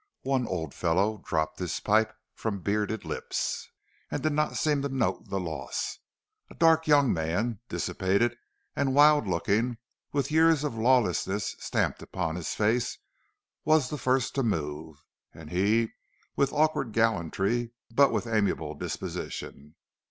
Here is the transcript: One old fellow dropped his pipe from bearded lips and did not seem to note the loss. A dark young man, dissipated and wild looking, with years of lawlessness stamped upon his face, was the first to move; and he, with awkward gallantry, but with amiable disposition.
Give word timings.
One 0.23 0.47
old 0.47 0.73
fellow 0.73 1.21
dropped 1.23 1.59
his 1.59 1.79
pipe 1.79 2.11
from 2.33 2.61
bearded 2.61 3.05
lips 3.05 3.69
and 4.09 4.23
did 4.23 4.33
not 4.33 4.57
seem 4.57 4.81
to 4.81 4.89
note 4.89 5.29
the 5.29 5.39
loss. 5.39 5.99
A 6.49 6.55
dark 6.55 6.87
young 6.87 7.13
man, 7.13 7.59
dissipated 7.69 8.35
and 8.75 8.95
wild 8.95 9.27
looking, 9.27 9.77
with 10.11 10.31
years 10.31 10.63
of 10.63 10.73
lawlessness 10.75 11.55
stamped 11.59 12.01
upon 12.01 12.35
his 12.35 12.55
face, 12.55 12.97
was 13.63 13.91
the 13.91 13.97
first 13.99 14.33
to 14.33 14.41
move; 14.41 15.05
and 15.35 15.51
he, 15.51 15.91
with 16.35 16.51
awkward 16.51 16.93
gallantry, 16.93 17.69
but 17.93 18.11
with 18.11 18.25
amiable 18.25 18.73
disposition. 18.73 19.75